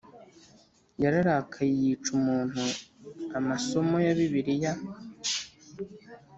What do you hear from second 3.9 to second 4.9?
ya Bibiliya